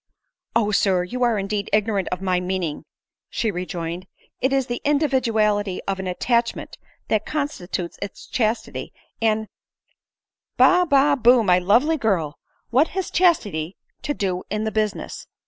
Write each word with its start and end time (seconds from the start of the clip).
"O 0.55 0.71
Sir! 0.71 1.03
you 1.03 1.21
are 1.21 1.37
indeed 1.37 1.69
ignorant 1.71 2.07
of 2.11 2.23
my 2.23 2.39
meaning," 2.39 2.85
she 3.29 3.51
rejoined;" 3.51 4.07
it 4.41 4.51
.is 4.51 4.65
the 4.65 4.81
individuality 4.83 5.79
of 5.87 5.99
an 5.99 6.07
attachment 6.07 6.75
that 7.09 7.23
constitutes 7.23 7.99
its 8.01 8.25
chastity; 8.25 8.93
and 9.21 9.47
""Ba 10.57 10.87
ba 10.89 11.15
bu, 11.15 11.43
my 11.43 11.59
lovely 11.59 11.97
girl! 11.97 12.39
what 12.71 12.87
has 12.97 13.11
chastity 13.11 13.77
to 14.01 14.15
do 14.15 14.41
in 14.49 14.63
the 14.63 14.71
business 14.71 15.27